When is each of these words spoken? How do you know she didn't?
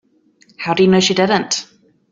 How 0.57 0.73
do 0.73 0.81
you 0.81 0.89
know 0.89 0.99
she 0.99 1.13
didn't? 1.13 1.67